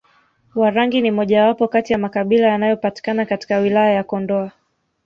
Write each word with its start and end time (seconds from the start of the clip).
Warangi 0.55 1.01
ni 1.01 1.11
mojawapo 1.11 1.67
kati 1.67 1.93
ya 1.93 1.99
makabila 1.99 2.47
yanayopatikana 2.47 3.25
katika 3.25 3.57
wilaya 3.57 3.91
ya 3.91 4.03
Kondoa 4.03 4.51